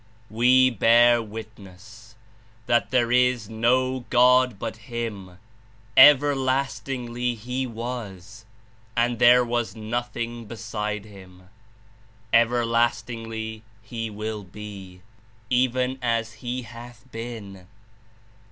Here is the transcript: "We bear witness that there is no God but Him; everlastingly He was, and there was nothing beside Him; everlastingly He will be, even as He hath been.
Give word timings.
"We 0.31 0.71
bear 0.71 1.21
witness 1.21 2.15
that 2.65 2.89
there 2.89 3.11
is 3.11 3.51
no 3.51 4.05
God 4.09 4.57
but 4.57 4.77
Him; 4.77 5.37
everlastingly 5.95 7.35
He 7.35 7.67
was, 7.67 8.43
and 8.97 9.19
there 9.19 9.45
was 9.45 9.75
nothing 9.75 10.45
beside 10.45 11.05
Him; 11.05 11.49
everlastingly 12.33 13.61
He 13.83 14.09
will 14.09 14.43
be, 14.43 15.03
even 15.51 15.99
as 16.01 16.33
He 16.33 16.63
hath 16.63 17.05
been. 17.11 17.67